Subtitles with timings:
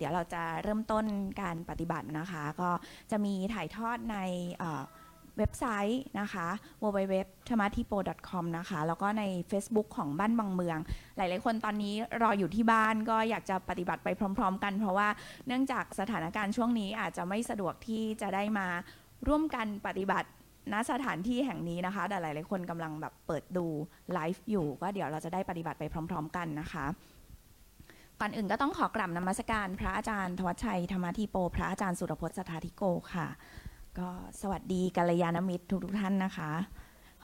[0.00, 1.04] เดี๋ยวเราจะเริ่มต้น
[1.42, 2.70] การปฏิบัตินะคะ ก็
[3.10, 4.16] จะมีถ่ายทอดใน
[4.58, 4.82] เอ่อ
[5.38, 6.48] เว็บไซต์นะคะ
[6.82, 7.14] www
[7.48, 10.78] t h a m a t i p o com นะคะ แล้วก็ใน Facebook ของบ้านบางเมือง
[11.16, 14.08] หลาย ๆ คนตอนนี้รออยู่ที่บ้านก็อยากจะปฏิบัติไป
[14.38, 15.08] พร้อม ๆ กัน เพราะว่า
[15.46, 18.68] เนื่องจากสถานการณ์ช่วงนี้อาจจะไม่สะดวกที่จะได้มา
[19.28, 20.28] ร่วมกันปฏิบัติ
[20.72, 23.66] ณสถานที่แห่งนี้นะคะ แต่หลาย ๆ คนกำลังแบบเปิดดู
[24.12, 26.84] ไลฟ์อยู่ ก็เดี๋ยวเราจะได้ปฏิบัติไปพร้อม ๆ กันนะคะ
[28.20, 32.82] ก่อนอื่นก็ต้องขอกราบนมัสการ พระอาจารย์ ทวัชชัยธรรมธิโป พระอาจารย์สุรพจน์สัทธาธิโก
[33.14, 33.28] ค่ะ
[33.98, 34.08] ก็
[34.40, 36.50] สวัสดีกัลยาณมิตรทุกๆท่านนะคะ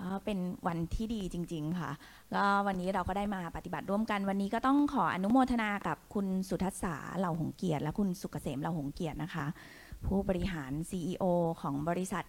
[0.01, 1.91] ก็เป็นวันที่ดีจริง ๆค่ะ
[2.35, 9.47] ก็วันนี้เราก็ได้มาปฏิบัติร่วมกัน วันนี้ก็ต้องขออนุโมทนากับคุณสุทัศสาเหล่าหงเกียรติ และคุณสุกเกษมเหล่าหงเกียรตินะคะ
[10.07, 11.25] ผู้บริหาร CEO
[11.61, 12.25] ของบริษัท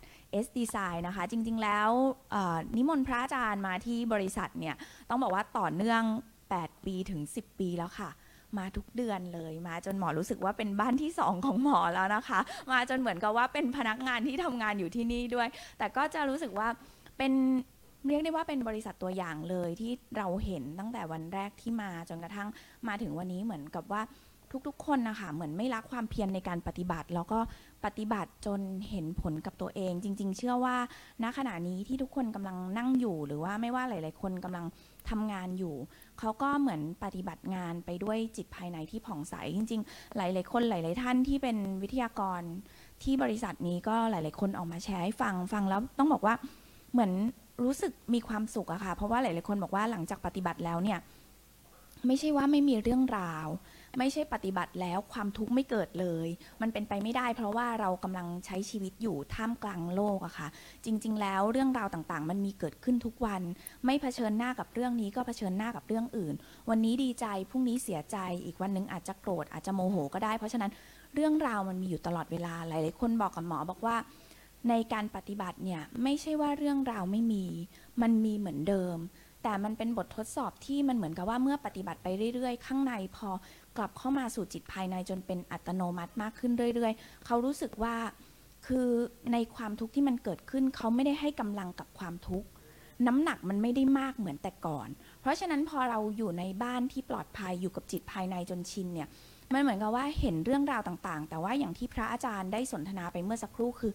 [0.46, 1.90] S Design นะคะ จริง ๆ แล้ว
[2.76, 4.76] นิมนต์พระอาจารย์มาที่บริษัทเนี่ย
[5.10, 6.02] ต้องบอกว่าต่อเนื่อง
[6.48, 8.12] 8 ปีถึง 10 ปีแล้วค่ะ
[8.58, 12.40] มาทุกเดือนเลย มาจนหมอรู้สึกว่าเป็นบ้านที่สองของหมอแล้วนะคะ
[12.72, 16.68] มาจนเหมือนกับว่าเป็นพนักงานที่ทำงานอยู่ที่นี่ด้วย แต่ก็จะรู้สึกว่า
[17.18, 17.34] เป็น
[18.08, 22.48] เรียกได้ว่าเป็นบริษัทตัวอย่างเลยที่เราเห็นตั้งแต่วันแรกที่มาจนกระทั่ง
[22.88, 24.02] มาถึงวันนี้เหมือนกับว่า
[24.68, 27.40] ทุกๆ คนนะคะเหมือนไม่ละความเพียรในการปฏิบัติ แล้วก็
[27.86, 28.60] ปฏิบัติจน
[28.90, 30.76] เห็นผลกับตัวเอง จริง ๆ เชื่อว่า
[31.24, 34.66] ณขณะนี้ที่ทุกคนกำลังนั่งอยู่ หรือว่าไม่ว่าหลาย ๆ คนกำลัง
[35.10, 35.76] ทำงานอยู่
[36.20, 42.42] เขาก็เหมือนปฏิบัติงานไปด้วยจิตภายในที่ผ่องใส จริง ๆ หลาย ๆ คนหลาย ๆ ท่านที่เป็นวิทยากร
[43.04, 46.36] ที่บริษัทนี้ก็หลาย ๆ คนออกมาแชร์ให้ฟังฟังแล้วต้องบอกว่า
[46.92, 47.12] เหมือน
[47.64, 51.00] รู้สึกมีความสุขอะค่ะ เพราะว่าหลาย ๆ คนบอกว่าหลังจากปฏิบัติแล้วเนี่ย
[52.06, 53.48] ไม่ใช่ว่าไม่มีเรื่องราว
[53.98, 56.28] ไม่ใช่ปฏิบัติแล้วความทุกข์ไม่เกิดเลย
[56.62, 60.48] มันเป็นไปไม่ได้ เพราะว่าเรากำลังใช้ชีวิตอยู่ท่ามกลางโลกอะค่ะ
[60.86, 63.42] จริง ๆ แล้วเรื่องราวต่างๆ มันมีเกิดขึ้นทุกวัน
[63.86, 66.34] ไม่เผชิญหน้ากับเรื่องนี้ก็เผชิญหน้ากับเรื่องอื่น
[66.70, 70.72] วันนี้ดีใจพรุ่งนี้เสียใจอีกวันหนึงอาจจะโกรธอาจจะโมโหก็ได้ เพราะฉะนั้น
[71.16, 73.96] เรื่องราวมันมีอยู่ตลอดเวลาหลายๆคนบอกกับหมอบอกว่า
[74.70, 77.46] ในการปฏิบัติเนี่ยไม่ใช่ว่าเรื่องราวไม่มี
[78.02, 78.98] มันมีเหมือนเดิม
[79.44, 83.30] แต่มันเป็นบททดสอบที่มันเหมือนกับว่าเมื่อปฏิบัติไปเรื่อยๆ ข้างในพอ
[83.78, 87.96] กลับเข้ามาสู่จิตภายในจนเป็นอัตโนมัติมากขึ้นเรื่อย ๆ เขารู้สึกว่า
[88.68, 88.90] คือ
[89.34, 92.48] ในความทุกข์ที่มันเกิดขึ้น เขาไม่ได้ให้กำลังกับความทุกข์
[93.08, 94.88] น้ำหนักมันไม่ได้มากเหมือนแต่ก่อน
[95.22, 99.08] เพราะฉะนั้นพอเราอยู่ในบ้านที่ปลอดภัยอยู่กับจิตภายในจนชินเนี่ย
[99.54, 103.92] มันเหมือนกับว่าเห็นเรื่องราวต่างๆ แต่ว่าอย่างที่พระอาจารย์ได้สนทนาไปเมื่อสักครู่คือ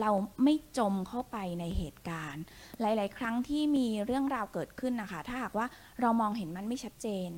[0.00, 0.10] เรา
[0.44, 2.42] ไม่จมเข้าไปในเหตุการณ์
[2.80, 5.66] หลาย ๆ ครั้งที่มีเรื่องราวเกิดขึ้นนะคะ ถ้าหากว่า
[6.00, 7.28] เรามองเห็นมันไม่ชัดเจน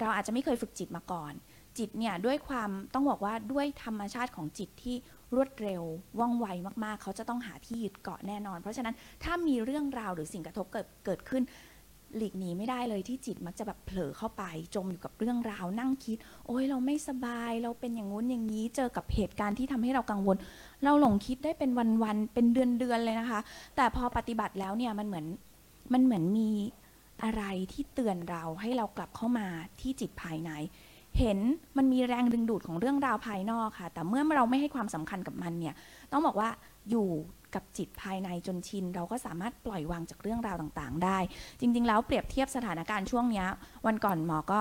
[0.00, 1.32] เราอาจจะไม่เคยฝึกจิตมาก่อน
[1.78, 4.96] จิตเนี่ยด้วยความต้องบอกว่าด้วยธรรมชาติของจิตที่
[5.34, 5.82] รวดเร็ว
[6.18, 6.46] ว่องไว
[6.84, 11.42] มากๆ เขาจะต้องหาที่ยึดเกาะแน่นอน เพราะฉะนั้นถ้ามีเรื่องราวหรือสิ่งกระทบเกิดเกิดขึ้น
[12.16, 14.42] หลีกหนีไม่ได้เลยที่จิตมักจะแบบเผลอเข้าไป
[14.74, 20.36] จมอยู่กับเรื่องราวนั่งคิด โอ้ยเราไม่สบายเราเป็นอย่างงู้นอย่างนี้เจอกับเหตุการณ์ที่ทำให้เรากังวล
[20.84, 21.70] เราหลงคิดได้เป็น
[22.02, 23.40] วันๆเป็นเดือนๆเลยนะคะ
[23.76, 25.26] แต่พอปฏิบัติแล้วเนี่ยมันเหมือน
[25.92, 26.50] มันเหมือนมี
[27.22, 29.46] อะไรที่เตือนเราให้เรากลับเข้ามา
[29.80, 30.50] ที่จิตภายใน
[31.18, 31.38] เห็น
[31.76, 35.74] มันมีแรงดึงดูดของเรื่องราวภายนอกค่ะ แต่เมื่อเราไม่ให้ความสำคัญกับมันเนี่ย
[36.12, 36.50] ต้องบอกว่า
[36.90, 37.08] อยู่
[37.54, 41.18] กับจิตภายในจนชิน เราก็สามารถปล่อยวางจากเรื่องราวต่างๆ ได้
[41.60, 43.44] จริง ๆ แล้วเปรียบเทียบสถานการณ์ช่วงนี้
[43.86, 44.60] วันก่อนหมอก็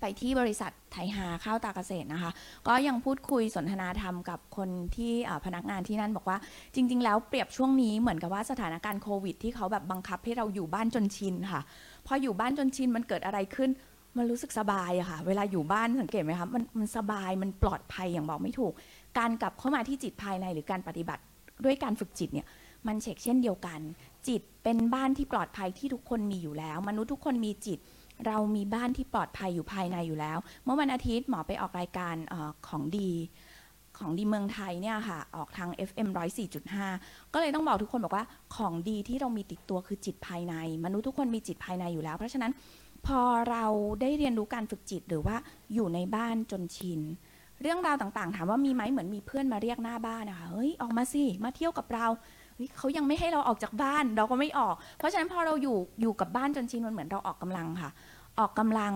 [0.00, 2.30] ไปที่บริษัทไทยฮาข้าวตาเกษตรนะคะ
[2.68, 5.12] ก็ยังพูดคุยสนทนาธรรมกับคนที่
[5.44, 6.38] พนักงานที่นั่นบอกว่า
[6.74, 11.62] จริง ๆ แล้วเปรียบช่วงนี้เหมือนกับว่าสถานการณ์โควิด ที่เขาแบบบังคับให้เราอยู่บ้านจนชินค่ะ
[12.06, 13.70] พออยู่บ้านจนชินมันเกิดอะไรขึ้น
[14.16, 18.72] มันรู้สึกสบายอะค่ะ เวลาอยู่บ้านสังเกตไหมคะมันมันสบายมันปลอดภัยอย่างบอกไม่ถูก
[19.18, 21.22] การกลับเข้ามาที่จิตภายในหรือการปฏิบัติ
[21.64, 22.46] ด้วยการฝึกจิตเนี่ย
[22.86, 23.80] มันเช็คเช่นเดียวกัน
[24.28, 27.78] จิตเป็นบ้านที่ปลอดภัยที่ทุกคนมีอยู่แล้ว มนุษย์ทุกคนมีจิต
[28.26, 33.10] เรามีบ้านที่ปลอดภัยอยู่ภายในอยู่แล้ว เมื่อวันอาทิตย์หมอไปออกรายการออของดี
[33.98, 36.08] ของดีเมืองไทยเนี่ยค่ะ ออกทาง FM
[36.70, 38.24] 104.5 ก็เลยต้องบอกทุกคนบอกว่า
[38.56, 40.54] ของดีที่เรามีติดตัวคือจิตภายใน
[40.84, 42.52] มนุษย์ทุกคนมีจิตภายในอยู่แล้ว เพราะฉะนั้น
[43.06, 43.64] พอเรา
[44.00, 45.36] ได้เรียนรู้การฝึกจิตหรือว่า
[45.74, 47.00] อยู่ในบ้านจนชิน
[47.62, 52.06] เรื่องราวต่างๆ ถามว่ามีไหมเหมือนมีเพื่อนมาเรียกหน้าบ้านนะคะเฮ้ยออกมาสิมาเที่ยวกับเรา
[52.78, 57.90] เขายังไม่ให้เราออกจากบ้านเราก็ไม่ออก เพราะฉะนั้นพอเราอยู่อยู่กับบ้านจนชินมันเหมือนเราออกกำลังค่ะ
[58.38, 58.92] ออกกำลัง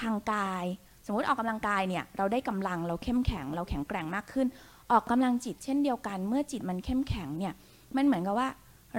[0.00, 0.64] ทางกาย
[1.06, 4.46] สมมติออกกำลังกายเนี่ยเราได้กำลังเราเข้มแข็ง เราแข็งแกร่งมากขึ้น
[4.90, 7.54] ออกกำลังจิตเช่นเดียวกัน เมื่อจิตมันเข้มแข็งเนี่ย
[7.96, 8.48] มันเหมือนกับว่า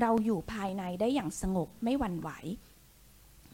[0.02, 2.30] เราอยู่ภายในได้อย่างสงบไม่หวั่นไหว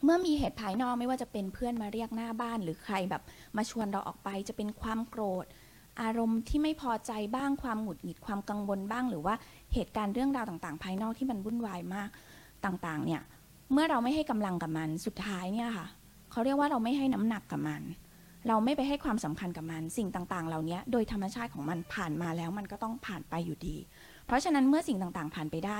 [0.04, 3.22] เมื่อมีเหตุภายนอกไม่ว่าจะเป็นเพื่อนมาเรียกหน้าบ้าน หรือใครแบบ
[3.56, 5.46] มาชวนเราออกไปจะเป็นความโกรธ
[6.02, 9.34] อารมณ์ที่ไม่พอใจบ้างความหงุดหงิดความกังวลบ้าง หรือว่า
[9.74, 12.08] เหตุการณ์เรื่องราวต่างๆ ภายนอกที่มันวุ่นวายมาก
[12.64, 13.22] ต่างๆ เนี่ย
[13.72, 15.86] เมื่อเราไม่ให้กำลังกับมันสุดท้ายเนี่ยค่ะ
[16.30, 17.82] เขาเรียกว่าเราไม่ให้น้ำหนักกับมัน
[18.48, 23.76] เราไม่ไปให้ความสำคัญกับมันสิ่งต่างๆ เหล่านี้โดยธรรมชาติของมันผ่านมาแล้วมันก็ต้องผ่านไปอยู่ดี
[24.26, 25.78] เพราะฉะนั้นเมื่อสิ่งต่างๆ ผ่านไปได้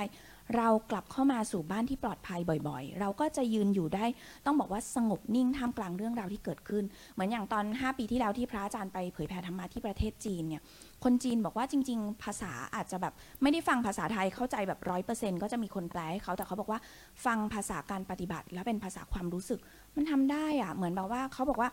[0.57, 4.05] เรากลับเข้ามาสู่บ้านที่ปลอดภัยบ่อยๆ เราก็จะยืนอยู่ได้
[4.45, 10.61] ต้องบอกว่าสงบนิ่งท่ามกลางเรื่องราวที่เกิดขึ้น เหมือนอย่างตอน 5 ปีที่แล้วที่พระอาจารย์ไปเผยแผ่ธรรมะที่ประเทศจีนเนี่ย
[11.03, 16.79] คนจีนบอกว่าจริง ๆ ภาษาอาจจะแบบไม่ได้ฟังภาษาไทยเข้าใจแบบร้อยเปอร์เซ็นต์ก็จะมีคนแปลให้เขาแต่เขาบอกว่า
[17.25, 19.59] ฟังภาษาการปฏิบัติ แล้วเป็นภาษาความรู้สึก
[19.95, 21.71] มันทำได้อะเหมือนแบบว่าเขาบอกว่า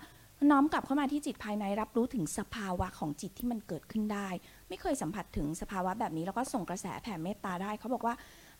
[0.50, 4.28] น้อมกลับเข้ามาที่จิตภายในรับรู้ถึงสภาวะของจิตที่มันเกิดขึ้นได้
[4.68, 8.14] ไม่เคยสัมผัสถึงสภาวะแบบนี้แล้วก็ส่งกระแสแผ่เมตตาได้ เขาบอกว่า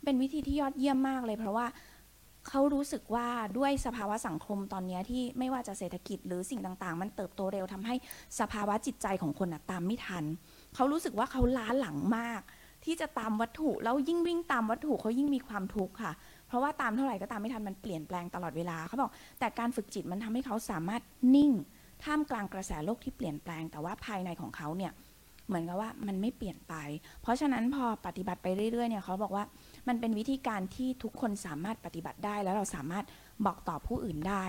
[0.05, 1.67] เป็นวิธีที่ยอดเยี่ยมมากเลย เพราะว่า
[2.49, 7.95] เขารู้สึกว่าด้วยสภาวะสังคมตอนนี้ที่ไม่ว่าจะเศรษฐกิจหรือสิ่งต่างๆ มันเติบโตเร็วทำให้
[8.41, 10.25] สภาวะจิตใจของคนอะตามไม่ทัน
[10.75, 12.43] เขารู้สึกว่าเขาล้าหลังมาก
[12.85, 16.13] ที่จะตามวัตถุแล้วยิ่งวิ่งตามวัตถุเขายิ่งมีความทุกข์ค่ะ
[16.47, 21.03] เพราะว่าตามเท่าไหร่ก็ตามไม่ทันมันเปลี่ยนแปลงตลอดเวลาเขาบอกแต่การฝึกจิตมันทำให้เขาสามารถ
[21.35, 21.51] นิ่ง
[22.05, 26.75] ท่ามกลางกระแสโลกที่เปลี่ยนแปลง แต่ว่าภายในของเขาเนี่ยเเหมือนกับว่ามันไม่เปลี่ยนไป
[27.23, 29.45] เพราะฉะนั้นพอปฏิบัติไปเรื่อยๆเนี่ยเขาบอกว่า
[29.89, 33.05] มันเป็นวิธีการที่ทุกคนสามารถปฏิบัติได้ แล้วเราสามารถ
[33.47, 34.45] บอกต่อผู้อื่นได้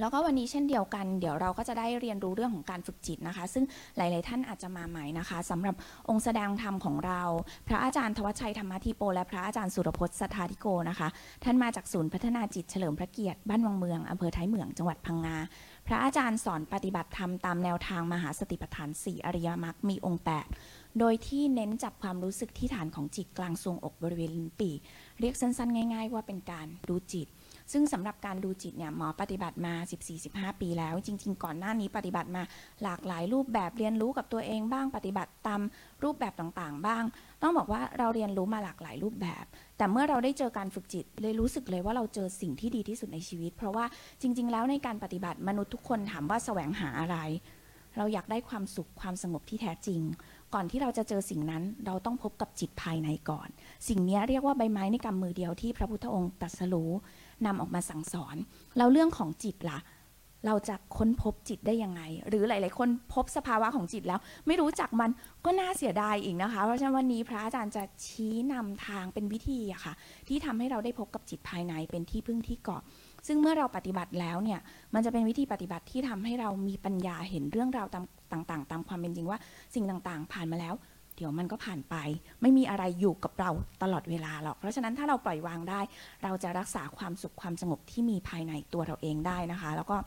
[0.00, 3.64] แล้วก็วันนี้เช่นเดียวกัน เดี๋ยวเราก็จะได้เรียนรู้เรื่องของการฝึกจิตนะคะ ซึ่ง
[3.96, 5.74] หลาย ๆ ท่านอาจจะมาใหม่นะคะสำหรับ
[6.08, 7.22] องค์แสดงธรรมของเรา
[7.68, 11.08] พระอาจารย์ทวชชัยธรรมธิโป และพระอาจารย์สุรพจน์สถาธิโกนะคะ
[11.44, 15.36] ท่านมาจากศูนย์พัฒนาจิตเฉลิมพระเกียรติบ้านวังเมืองอำเภอท้ายเหมืองจังหวัดพังงา
[15.86, 20.22] พระอาจารย์สอนปฏิบัติธรรมตามแนวทางมหาสติปัฏฐาน4อริยมรรคมีองค์
[20.60, 24.74] 8 โดยที่เน้นจับความรู้สึกที่ฐานของจิตกลางทรวงอกบริเวณลิ้นปี่
[25.20, 27.26] เรียกสั้น ๆ ง่าย ๆ ว่าเป็นการดูจิต
[27.72, 29.74] ซึ่งสำหรับการดูจิตเนี่ยหมอปฏิบัติมา
[30.16, 32.42] 14-15 ปีแล้ว จริง ๆ ก่อนหน้านี้ปฏิบัติมา
[32.82, 35.60] หลากหลายรูปแบบเรียนรู้กับตัวเองบ้างปฏิบัติตาม
[36.04, 37.04] รูปแบบต่างๆ บ้าง
[37.42, 39.44] ต้องบอกว่าเราเรียนรู้มาหลากหลายรูปแบบ
[39.76, 43.84] แต่เมื่อเราได้เจอการฝึกจิตเลยรู้สึกเลยว่าเราเจอสิ่งที่ดีที่สุดในชีวิต เพราะว่า
[44.20, 47.18] จริง ๆ แล้วในการปฏิบัติมนุษย์ทุกคนถามว่าแสวงหาอะไร
[47.98, 50.00] เราอยากได้ความสุขความสงบที่แท้จริง
[50.54, 53.48] ก่อนที่เราจะเจอสิ่งนั้นเราต้องพบกับจิตภายในก่อน
[53.88, 56.90] สิ่งนี้เรียกว่าใบไม้ในกำมือเดียวที่พระพุทธองค์ตรัสรู้
[57.46, 58.36] นำออกมาสั่งสอน
[58.76, 59.80] แล้วเรื่องของจิตล่ะ
[60.46, 65.10] เราจะค้นพบจิตได้ยังไง หรือหลาย ๆ คนพบสภาวะของจิตแล้ว ไม่รู้จักมัน
[65.44, 69.94] ก็น่าเสียดายอีกนะคะ เพราะฉะนั้นวันนี้พระอาจารย์จะชี้นำทางเป็นวิธีอะค่ะ
[70.28, 72.82] ที่ทำให้เราได้พบกับจิตภายในเป็นที่พึ่งที่เกาะ
[73.26, 74.60] ซึ่งเมื่อเราปฏิบัติแล้วเนี่ย
[74.94, 77.86] มันจะเป็นวิธีปฏิบัติที่ทำให้เรามีปัญญาเห็นเรื่องราว
[78.32, 79.38] ต่างๆ ตามความเป็นจริงว่า
[79.74, 80.74] สิ่งต่างๆ ผ่านมาแล้ว
[81.16, 81.96] เดี๋ยวมันก็ผ่านไป
[82.42, 83.50] ไม่มีอะไรอยู่กับเรา
[83.82, 85.80] ตลอดเวลาหรอก เพราะฉะนั้นถ้าเราปล่อยวางได้
[86.24, 89.98] เราจะรักษาความสุขความสงบที่มีภายในตัวเราเองได้นะคะ แล้วก็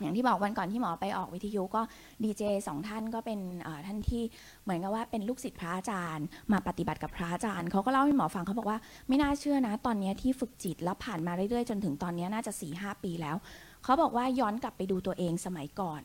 [0.00, 1.82] อย่างที่บอกวันก่อนที่หมอไปออกวิทยุก็
[2.22, 3.38] ดีเจสองท่านก็เป็น
[3.86, 4.22] ท่านที่
[4.62, 8.78] เหมือนกับว่าเป็นลูกศิษย์พระอาจารย์ มาปฏิบัติกับพระอาจารย์เขาก็เล่าให้หมอฟังเขาบอกว่า
[9.08, 13.36] ไม่น่าเชื่อนะ ตอนนี้ที่ฝึกจิตแล้วผ่านมาเรื่อยๆ จนถึงตอนนี้น่าจะ4ีหปีแล้ว
[13.84, 16.02] เขาบอกว่าย้อนกลับไปดูตัวเองสมัยก่อน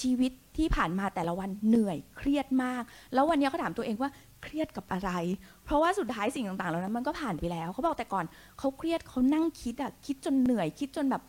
[0.00, 2.82] ชีวิตที่ผ่านมาแต่ละวันเหนื่อยเครียดมาก
[3.14, 4.10] แล้ววันนี้เขาถามตัวเองว่า
[4.42, 5.10] เครียดกับอะไร
[5.64, 8.24] เพราะว่าสุดท้ายสิ่งต่างๆเหล่านั้นมันก็ผ่านไปแล้ว เขาบอกแต่ก่อน
[8.58, 11.22] เขาเครียดเขานั่งคิดอะคิดจนเหนื่อยคิดจนแบบ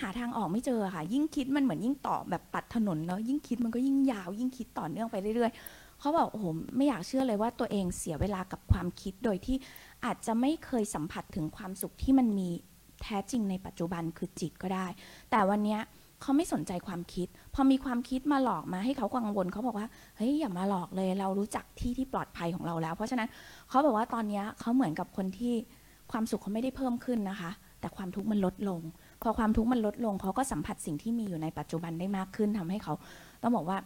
[0.00, 6.44] หาทางออกไม่เจอค่ะ ยิ่งคิดมันเหมือนยิ่งต่อแบบตัดถนนเนาะยิ่งคิดมันก็ยิ่งยาว ยิ่งคิดต่อเนื่องไปเรื่อยๆเขาบอกโอ้โห
[6.76, 9.56] ไม่อยากเชื่อเลยว่าตัวเองเสียเวลากับความคิดโดยที่
[10.04, 12.48] อาจจะไม่เคยสัมผัสถึงความสุขที่มันมี
[13.02, 14.86] แท้จริงในปัจจุบันคือจิตก็ได้
[15.30, 15.80] แต่วันเนี้ย
[16.22, 23.28] เขาไม่สนใจความคิด พอมีความคิดมาหลอกมาให้เขากังวลเขาบอกว่าเฮ้ยอย่ามาหลอกเลยเรารู้จักที่ที่ปลอดภัยของเราแล้ว เพราะฉะนั้น
[23.68, 25.54] เขาบอกว่าตอนนี้เขาเหมือนกับคนที่
[26.12, 27.50] ความสุขเขาไม่ได้เพิ่มขึ้นนะคะ
[27.80, 28.80] แต่ความทุกข์มันลดลง
[29.22, 32.94] พอความทุกข์มันลดลงเขาก็สัมผัสสิ่งที่มีอยู่ในปัจจุบันได้มากขึ้นทำให้เขา
[33.42, 33.78] ต้องบอกว่า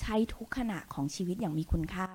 [0.00, 2.06] ใช้ทุกขณะของชีวิตอย่างมีคุณค่า